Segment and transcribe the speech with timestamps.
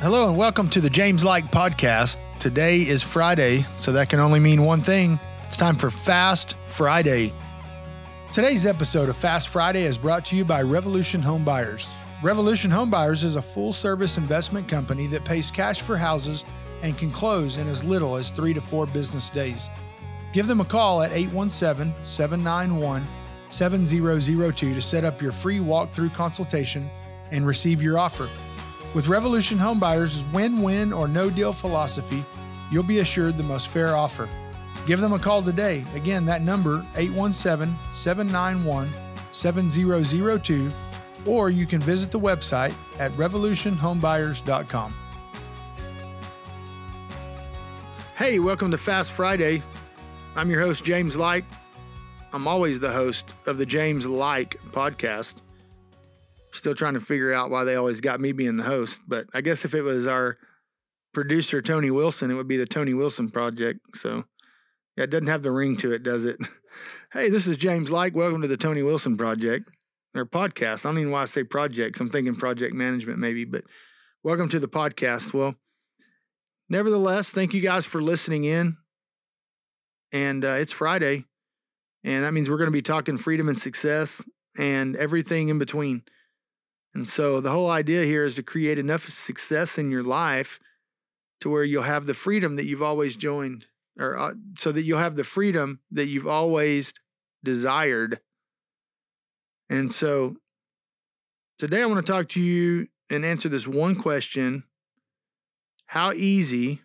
[0.00, 2.18] Hello and welcome to the James Like podcast.
[2.38, 5.18] Today is Friday, so that can only mean one thing.
[5.48, 7.34] It's time for Fast Friday.
[8.30, 11.90] Today's episode of Fast Friday is brought to you by Revolution Home Buyers.
[12.22, 16.44] Revolution Home Buyers is a full service investment company that pays cash for houses
[16.82, 19.68] and can close in as little as three to four business days.
[20.32, 23.04] Give them a call at 817 791
[23.48, 26.88] 7002 to set up your free walkthrough consultation
[27.32, 28.28] and receive your offer.
[28.94, 32.24] With Revolution Homebuyers' win win or no deal philosophy,
[32.72, 34.28] you'll be assured the most fair offer.
[34.86, 35.84] Give them a call today.
[35.94, 38.90] Again, that number 817 791
[39.30, 40.70] 7002,
[41.26, 44.94] or you can visit the website at revolutionhomebuyers.com.
[48.16, 49.62] Hey, welcome to Fast Friday.
[50.34, 51.44] I'm your host, James Like.
[52.32, 55.42] I'm always the host of the James Like podcast.
[56.50, 59.40] Still trying to figure out why they always got me being the host, but I
[59.40, 60.36] guess if it was our
[61.12, 63.80] producer Tony Wilson, it would be the Tony Wilson Project.
[63.94, 64.24] So
[64.96, 66.38] yeah, it doesn't have the ring to it, does it?
[67.12, 68.14] hey, this is James Like.
[68.14, 69.70] Welcome to the Tony Wilson Project
[70.14, 70.84] or podcast.
[70.84, 72.00] I don't even know why I say projects.
[72.00, 73.64] I'm thinking project management maybe, but
[74.22, 75.32] welcome to the podcast.
[75.32, 75.54] Well,
[76.68, 78.76] nevertheless, thank you guys for listening in.
[80.12, 81.24] And uh, it's Friday,
[82.02, 84.24] and that means we're going to be talking freedom and success
[84.58, 86.02] and everything in between.
[86.94, 90.58] And so the whole idea here is to create enough success in your life
[91.40, 93.66] to where you'll have the freedom that you've always joined,
[93.98, 96.92] or uh, so that you'll have the freedom that you've always
[97.44, 98.20] desired.
[99.70, 100.36] And so
[101.58, 104.64] today I want to talk to you and answer this one question
[105.86, 106.82] How easy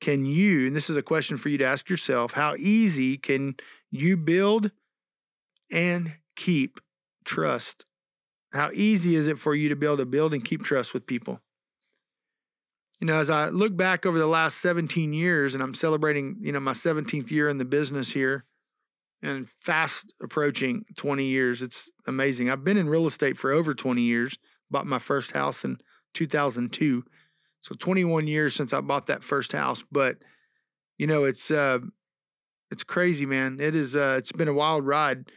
[0.00, 3.54] can you, and this is a question for you to ask yourself, how easy can
[3.90, 4.72] you build
[5.70, 6.80] and keep
[7.24, 7.86] trust?
[8.52, 11.06] How easy is it for you to be able to build and keep trust with
[11.06, 11.40] people?
[13.00, 16.52] You know, as I look back over the last 17 years and I'm celebrating, you
[16.52, 18.44] know, my 17th year in the business here
[19.22, 22.50] and fast approaching 20 years, it's amazing.
[22.50, 24.38] I've been in real estate for over 20 years,
[24.70, 25.78] bought my first house in
[26.14, 27.04] 2002.
[27.62, 30.18] So 21 years since I bought that first house, but
[30.98, 31.80] you know, it's uh
[32.70, 33.58] it's crazy, man.
[33.60, 35.30] It is uh it's been a wild ride.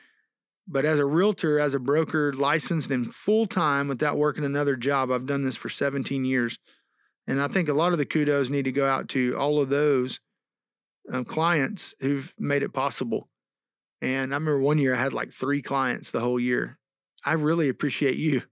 [0.68, 5.12] But as a realtor, as a broker, licensed and full time without working another job,
[5.12, 6.58] I've done this for 17 years.
[7.28, 9.70] And I think a lot of the kudos need to go out to all of
[9.70, 10.20] those
[11.12, 13.30] um, clients who've made it possible.
[14.02, 16.78] And I remember one year I had like three clients the whole year.
[17.26, 18.44] I really appreciate you.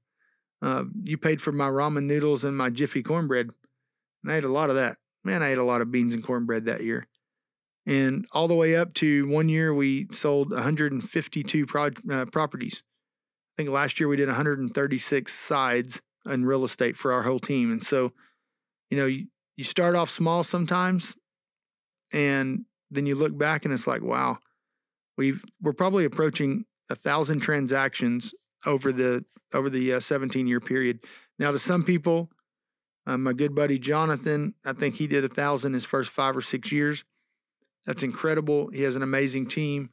[0.61, 3.49] Uh, you paid for my ramen noodles and my Jiffy cornbread.
[4.23, 4.97] And I ate a lot of that.
[5.23, 7.07] Man, I ate a lot of beans and cornbread that year.
[7.85, 12.83] And all the way up to one year, we sold 152 pro- uh, properties.
[13.53, 17.71] I think last year we did 136 sides in real estate for our whole team.
[17.71, 18.13] And so,
[18.89, 21.15] you know, you, you start off small sometimes,
[22.13, 24.37] and then you look back and it's like, wow,
[25.17, 28.33] we've we're probably approaching a thousand transactions
[28.65, 30.99] over the over the uh, 17 year period.
[31.37, 32.29] Now, to some people,
[33.05, 36.41] uh, my good buddy Jonathan, I think he did a thousand his first five or
[36.41, 37.03] six years.
[37.85, 38.69] That's incredible.
[38.69, 39.89] He has an amazing team.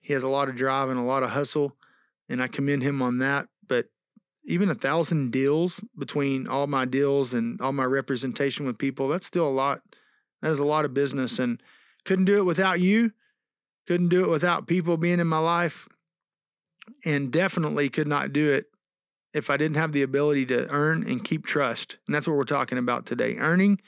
[0.00, 1.76] He has a lot of drive and a lot of hustle,
[2.28, 3.48] and I commend him on that.
[3.66, 3.86] But
[4.44, 9.26] even a thousand deals between all my deals and all my representation with people, that's
[9.26, 9.80] still a lot.
[10.42, 11.62] That is a lot of business, and
[12.04, 13.12] couldn't do it without you.
[13.86, 15.88] Couldn't do it without people being in my life,
[17.04, 18.66] and definitely could not do it
[19.34, 21.98] if I didn't have the ability to earn and keep trust.
[22.06, 23.80] And that's what we're talking about today earning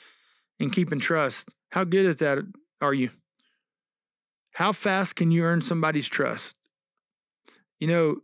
[0.58, 1.54] and keeping trust.
[1.72, 2.38] How good is that
[2.80, 3.10] are you?
[4.52, 6.56] How fast can you earn somebody's trust?
[7.78, 8.16] You know,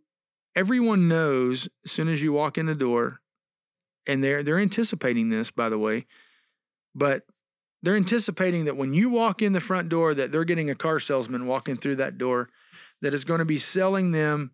[0.56, 3.20] everyone knows as soon as you walk in the door,
[4.06, 6.06] and they're they're anticipating this, by the way,
[6.94, 7.24] but
[7.82, 10.98] they're anticipating that when you walk in the front door, that they're getting a car
[10.98, 12.48] salesman walking through that door
[13.00, 14.52] that is going to be selling them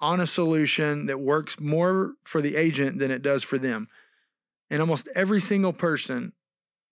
[0.00, 3.88] on a solution that works more for the agent than it does for them.
[4.70, 6.32] And almost every single person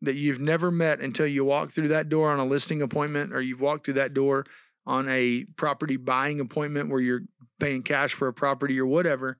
[0.00, 3.40] that you've never met until you walk through that door on a listing appointment or
[3.40, 4.44] you've walked through that door
[4.86, 7.22] on a property buying appointment where you're
[7.60, 9.38] paying cash for a property or whatever,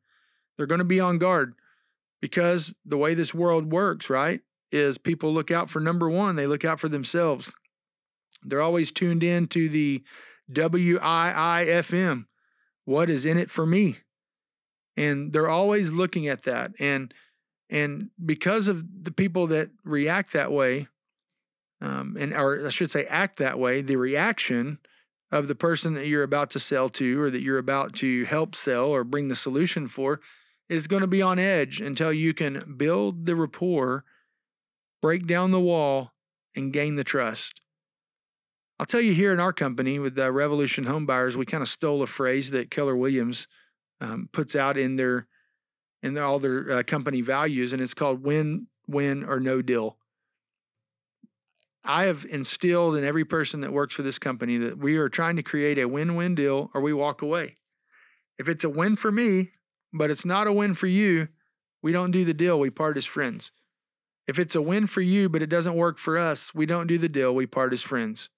[0.57, 1.55] they're going to be on guard
[2.21, 4.41] because the way this world works, right,
[4.71, 7.55] is people look out for number one, they look out for themselves.
[8.43, 10.05] They're always tuned in to the
[10.53, 12.25] WIIFM.
[12.85, 13.97] What is in it for me?
[14.97, 16.73] And they're always looking at that.
[16.81, 17.15] And
[17.71, 20.89] and because of the people that react that way,
[21.81, 24.79] um, and or I should say act that way, the reaction
[25.31, 28.55] of the person that you're about to sell to or that you're about to help
[28.55, 30.21] sell or bring the solution for
[30.69, 34.05] is going to be on edge until you can build the rapport
[35.01, 36.13] break down the wall,
[36.57, 37.61] and gain the trust.
[38.81, 41.69] I'll tell you here in our company with the Revolution Home Buyers, we kind of
[41.69, 43.47] stole a phrase that Keller Williams
[44.01, 45.27] um, puts out in their
[46.03, 49.97] their, all their uh, company values, and it's called win, win, or no deal.
[51.85, 55.37] I have instilled in every person that works for this company that we are trying
[55.37, 57.55] to create a win win deal or we walk away.
[58.39, 59.51] If it's a win for me,
[59.93, 61.29] but it's not a win for you,
[61.83, 63.53] we don't do the deal, we part as friends.
[64.27, 66.99] If it's a win for you, but it doesn't work for us, we don't do
[66.99, 68.29] the deal, we part as friends.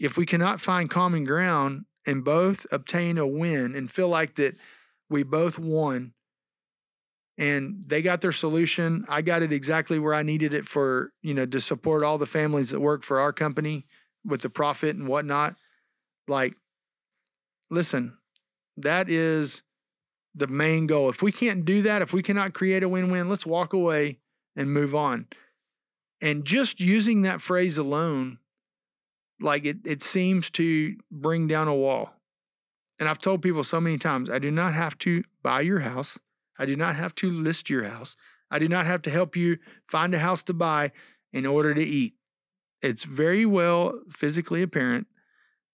[0.00, 4.54] If we cannot find common ground and both obtain a win and feel like that
[5.10, 6.14] we both won,
[7.42, 9.04] and they got their solution.
[9.08, 12.24] I got it exactly where I needed it for, you know, to support all the
[12.24, 13.84] families that work for our company
[14.24, 15.56] with the profit and whatnot.
[16.28, 16.54] Like,
[17.68, 18.16] listen,
[18.76, 19.64] that is
[20.36, 21.08] the main goal.
[21.08, 24.20] If we can't do that, if we cannot create a win win, let's walk away
[24.54, 25.26] and move on.
[26.20, 28.38] And just using that phrase alone,
[29.40, 32.14] like it, it seems to bring down a wall.
[33.00, 36.20] And I've told people so many times I do not have to buy your house.
[36.58, 38.16] I do not have to list your house.
[38.50, 40.92] I do not have to help you find a house to buy
[41.32, 42.14] in order to eat.
[42.82, 45.06] It's very well physically apparent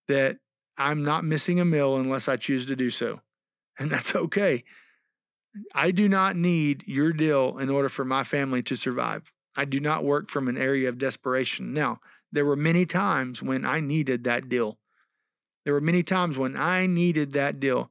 [0.07, 0.39] that
[0.79, 3.21] I'm not missing a meal unless I choose to do so.
[3.79, 4.65] And that's okay.
[5.75, 9.33] I do not need your deal in order for my family to survive.
[9.57, 11.75] I do not work from an area of desperation.
[11.75, 11.99] Now,
[12.31, 14.79] there were many times when I needed that deal.
[15.65, 17.91] There were many times when I needed that deal.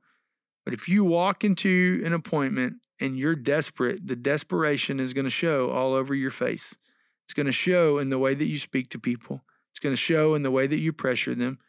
[0.67, 5.31] But if you walk into an appointment and you're desperate, the desperation is going to
[5.31, 6.75] show all over your face.
[7.23, 9.45] It's going to show in the way that you speak to people.
[9.71, 11.59] It's going to show in the way that you pressure them.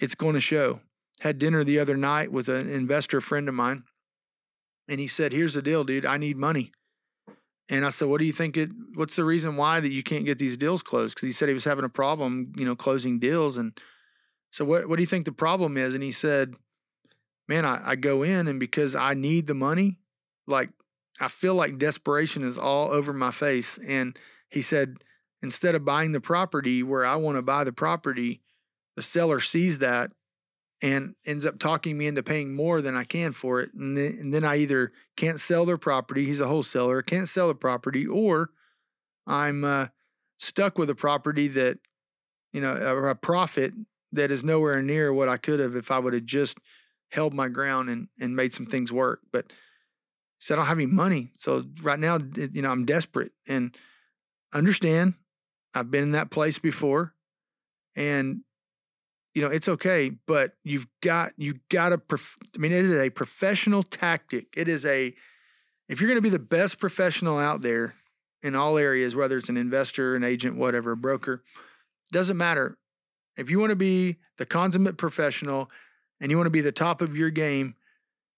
[0.00, 0.82] It's going to show.
[1.20, 3.84] Had dinner the other night with an investor friend of mine,
[4.86, 6.04] and he said, "Here's the deal, dude.
[6.04, 6.72] I need money."
[7.70, 8.54] And I said, "What do you think?
[8.58, 8.68] It?
[8.96, 11.54] What's the reason why that you can't get these deals closed?" Because he said he
[11.54, 13.56] was having a problem, you know, closing deals.
[13.56, 13.80] And
[14.50, 15.94] so, what what do you think the problem is?
[15.94, 16.56] And he said,
[17.50, 19.98] man, I, I go in and because I need the money,
[20.46, 20.70] like
[21.20, 23.76] I feel like desperation is all over my face.
[23.76, 24.16] And
[24.50, 24.98] he said,
[25.42, 28.40] instead of buying the property where I want to buy the property,
[28.94, 30.12] the seller sees that
[30.80, 33.74] and ends up talking me into paying more than I can for it.
[33.74, 37.48] And then, and then I either can't sell their property, he's a wholesaler, can't sell
[37.48, 38.50] the property, or
[39.26, 39.88] I'm uh,
[40.38, 41.80] stuck with a property that,
[42.52, 43.74] you know, a, a profit
[44.12, 46.56] that is nowhere near what I could have if I would have just
[47.10, 49.20] held my ground and and made some things work.
[49.32, 49.52] But
[50.38, 53.76] said I don't have any money, so right now you know I'm desperate and
[54.54, 55.14] understand.
[55.74, 57.14] I've been in that place before,
[57.94, 58.42] and
[59.34, 60.10] you know it's okay.
[60.26, 61.98] But you've got you got to.
[61.98, 64.54] Prof- I mean, it is a professional tactic.
[64.56, 65.14] It is a
[65.88, 67.94] if you're going to be the best professional out there
[68.42, 71.42] in all areas, whether it's an investor, an agent, whatever, broker,
[72.12, 72.78] doesn't matter.
[73.36, 75.70] If you want to be the consummate professional,
[76.20, 77.74] and you want to be the top of your game,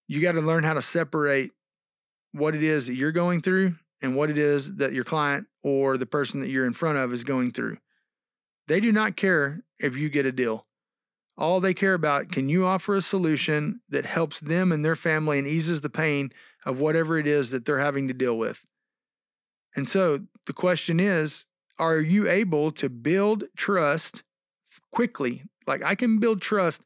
[0.07, 1.51] you got to learn how to separate
[2.31, 5.97] what it is that you're going through and what it is that your client or
[5.97, 7.77] the person that you're in front of is going through.
[8.67, 10.65] They do not care if you get a deal.
[11.37, 15.39] All they care about can you offer a solution that helps them and their family
[15.39, 16.31] and eases the pain
[16.65, 18.63] of whatever it is that they're having to deal with.
[19.75, 21.45] And so the question is,
[21.79, 24.23] are you able to build trust
[24.91, 25.41] quickly?
[25.65, 26.83] Like I can build trust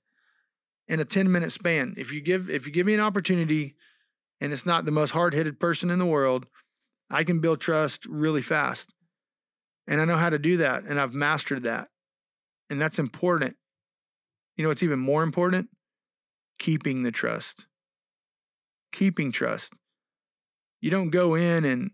[0.88, 1.94] in a 10 minute span.
[1.98, 3.76] If you give if you give me an opportunity
[4.40, 6.46] and it's not the most hard-headed person in the world,
[7.12, 8.94] I can build trust really fast.
[9.88, 11.90] And I know how to do that and I've mastered that.
[12.70, 13.56] And that's important.
[14.56, 15.70] You know what's even more important?
[16.60, 17.66] Keeping the trust.
[18.92, 19.74] Keeping trust.
[20.82, 21.92] You don't go in and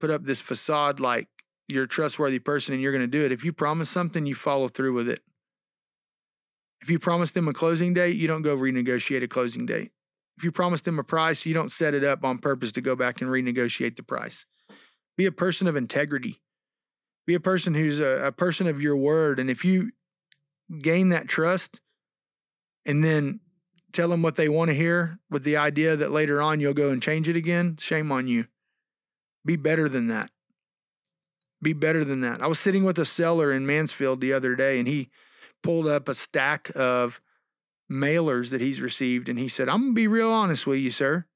[0.00, 1.28] put up this facade like
[1.68, 3.32] you're a trustworthy person and you're going to do it.
[3.32, 5.20] If you promise something, you follow through with it.
[6.84, 9.92] If you promise them a closing date, you don't go renegotiate a closing date.
[10.36, 12.94] If you promise them a price, you don't set it up on purpose to go
[12.94, 14.44] back and renegotiate the price.
[15.16, 16.42] Be a person of integrity.
[17.26, 19.38] Be a person who's a, a person of your word.
[19.40, 19.92] And if you
[20.82, 21.80] gain that trust
[22.84, 23.40] and then
[23.94, 26.90] tell them what they want to hear with the idea that later on you'll go
[26.90, 28.44] and change it again, shame on you.
[29.42, 30.30] Be better than that.
[31.62, 32.42] Be better than that.
[32.42, 35.08] I was sitting with a seller in Mansfield the other day and he
[35.64, 37.20] pulled up a stack of
[37.90, 40.90] mailers that he's received and he said, I'm going to be real honest with you,
[40.90, 41.26] sir.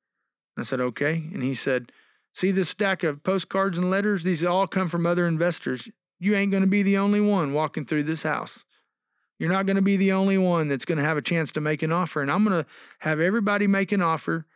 [0.57, 1.25] I said, okay.
[1.33, 1.91] And he said,
[2.39, 4.23] See this stack of postcards and letters?
[4.23, 5.89] These all come from other investors.
[6.21, 8.65] You ain't going to be the only one walking through this house.
[9.41, 11.61] You're not going to be the only one that's going to have a chance to
[11.61, 12.23] make an offer.
[12.23, 12.71] And I'm going to
[13.01, 14.47] have everybody make an offer.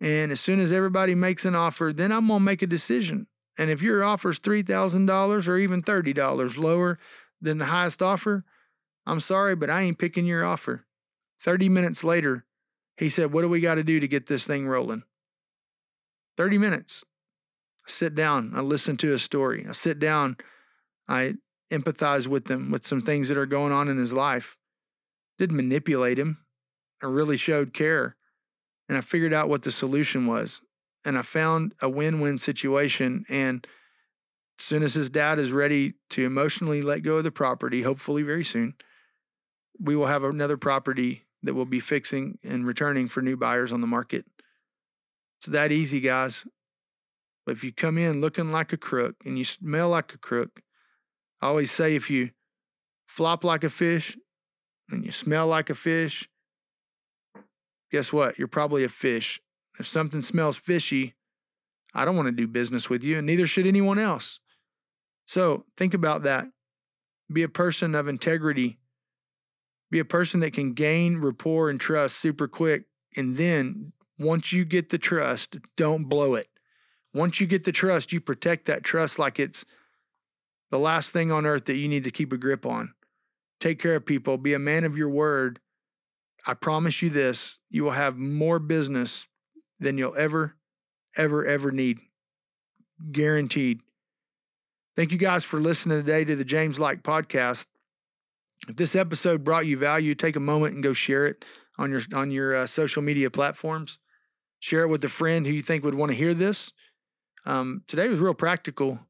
[0.00, 3.26] And as soon as everybody makes an offer, then I'm going to make a decision.
[3.58, 6.96] And if your offer's $3,000 or even $30 lower
[7.40, 8.44] than the highest offer,
[9.06, 10.84] I'm sorry, but I ain't picking your offer.
[11.38, 12.44] 30 minutes later,
[12.96, 15.02] he said, What do we got to do to get this thing rolling?
[16.36, 17.04] 30 minutes.
[17.86, 19.64] I sit down, I listen to his story.
[19.68, 20.36] I sit down,
[21.08, 21.34] I
[21.70, 24.56] empathize with him with some things that are going on in his life.
[25.38, 26.38] Didn't manipulate him.
[27.02, 28.16] I really showed care.
[28.88, 30.60] And I figured out what the solution was.
[31.04, 33.24] And I found a win win situation.
[33.28, 33.66] And
[34.58, 38.22] as soon as his dad is ready to emotionally let go of the property, hopefully
[38.22, 38.74] very soon,
[39.78, 43.80] we will have another property that we'll be fixing and returning for new buyers on
[43.80, 44.24] the market.
[45.38, 46.46] It's that easy, guys.
[47.44, 50.60] But if you come in looking like a crook and you smell like a crook,
[51.40, 52.30] I always say if you
[53.06, 54.16] flop like a fish
[54.90, 56.28] and you smell like a fish,
[57.92, 58.38] guess what?
[58.38, 59.40] You're probably a fish.
[59.78, 61.14] If something smells fishy,
[61.94, 64.40] I don't want to do business with you, and neither should anyone else.
[65.26, 66.48] So think about that.
[67.32, 68.78] Be a person of integrity.
[69.90, 72.86] Be a person that can gain rapport and trust super quick.
[73.16, 76.48] And then once you get the trust, don't blow it.
[77.14, 79.64] Once you get the trust, you protect that trust like it's
[80.70, 82.92] the last thing on earth that you need to keep a grip on.
[83.60, 85.60] Take care of people, be a man of your word.
[86.46, 89.26] I promise you this you will have more business
[89.80, 90.56] than you'll ever,
[91.16, 92.00] ever, ever need.
[93.12, 93.80] Guaranteed.
[94.94, 97.66] Thank you guys for listening today to the James Like podcast.
[98.68, 101.44] If this episode brought you value, take a moment and go share it
[101.78, 103.98] on your on your uh, social media platforms.
[104.58, 106.72] Share it with a friend who you think would want to hear this.
[107.44, 109.00] Um, today was real practical,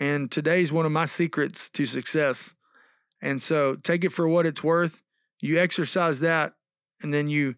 [0.00, 2.54] and today's one of my secrets to success.
[3.22, 5.02] And so, take it for what it's worth.
[5.40, 6.54] You exercise that,
[7.02, 7.54] and then you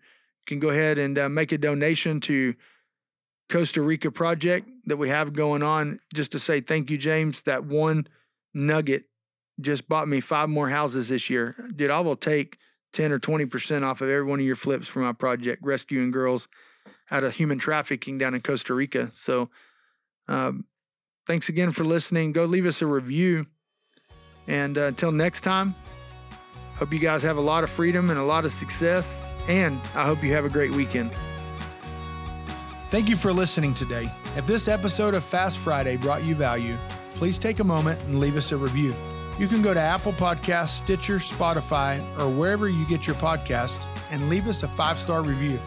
[0.46, 2.54] can go ahead and uh, make a donation to
[3.48, 6.00] Costa Rica project that we have going on.
[6.14, 7.42] Just to say thank you, James.
[7.42, 8.06] That one
[8.52, 9.04] nugget
[9.60, 11.56] just bought me five more houses this year.
[11.74, 12.58] Dude, I will take
[12.92, 16.48] 10 or 20% off of every one of your flips for my project, rescuing girls
[17.10, 19.10] out of human trafficking down in Costa Rica.
[19.12, 19.50] So,
[20.28, 20.66] um,
[21.26, 22.32] thanks again for listening.
[22.32, 23.46] Go leave us a review.
[24.46, 25.74] And uh, until next time,
[26.76, 29.24] hope you guys have a lot of freedom and a lot of success.
[29.48, 31.12] And I hope you have a great weekend.
[32.90, 34.10] Thank you for listening today.
[34.36, 36.78] If this episode of Fast Friday brought you value,
[37.10, 38.94] please take a moment and leave us a review.
[39.38, 44.28] You can go to Apple Podcasts, Stitcher, Spotify, or wherever you get your podcasts and
[44.28, 45.60] leave us a five star review.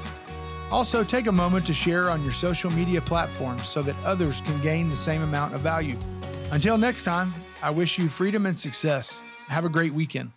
[0.72, 4.60] Also, take a moment to share on your social media platforms so that others can
[4.62, 5.98] gain the same amount of value.
[6.52, 9.22] Until next time, I wish you freedom and success.
[9.48, 10.32] Have a great weekend.